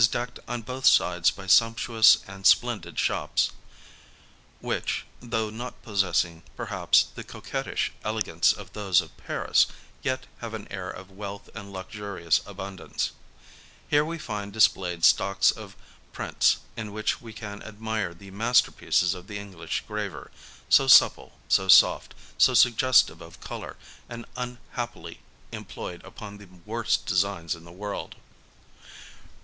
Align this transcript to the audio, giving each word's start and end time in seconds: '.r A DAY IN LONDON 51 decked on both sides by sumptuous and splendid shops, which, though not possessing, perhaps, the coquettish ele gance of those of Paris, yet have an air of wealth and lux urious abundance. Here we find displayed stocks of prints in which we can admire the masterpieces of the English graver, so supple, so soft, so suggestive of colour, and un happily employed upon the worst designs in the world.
'.r 0.01 0.03
A 0.03 0.09
DAY 0.09 0.17
IN 0.17 0.23
LONDON 0.23 0.33
51 0.33 0.33
decked 0.33 0.49
on 0.49 0.61
both 0.75 0.85
sides 0.87 1.29
by 1.29 1.45
sumptuous 1.45 2.17
and 2.27 2.47
splendid 2.47 2.97
shops, 2.97 3.51
which, 4.59 5.05
though 5.19 5.51
not 5.51 5.79
possessing, 5.83 6.41
perhaps, 6.57 7.03
the 7.13 7.23
coquettish 7.23 7.91
ele 8.03 8.21
gance 8.23 8.51
of 8.51 8.73
those 8.73 9.01
of 9.01 9.15
Paris, 9.17 9.67
yet 10.01 10.25
have 10.39 10.55
an 10.55 10.67
air 10.71 10.89
of 10.89 11.11
wealth 11.11 11.51
and 11.53 11.71
lux 11.71 11.93
urious 11.93 12.41
abundance. 12.47 13.11
Here 13.87 14.03
we 14.03 14.17
find 14.17 14.51
displayed 14.51 15.05
stocks 15.05 15.51
of 15.51 15.75
prints 16.11 16.57
in 16.75 16.91
which 16.91 17.21
we 17.21 17.31
can 17.31 17.61
admire 17.61 18.15
the 18.15 18.31
masterpieces 18.31 19.13
of 19.13 19.27
the 19.27 19.37
English 19.37 19.83
graver, 19.87 20.31
so 20.67 20.87
supple, 20.87 21.33
so 21.47 21.67
soft, 21.67 22.15
so 22.39 22.55
suggestive 22.55 23.21
of 23.21 23.39
colour, 23.39 23.77
and 24.09 24.25
un 24.35 24.57
happily 24.71 25.19
employed 25.51 26.03
upon 26.03 26.39
the 26.39 26.47
worst 26.65 27.05
designs 27.05 27.53
in 27.53 27.65
the 27.65 27.71
world. 27.71 28.15